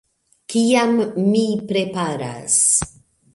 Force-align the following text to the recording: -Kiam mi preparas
-Kiam 0.53 0.95
mi 1.27 1.43
preparas 1.73 2.57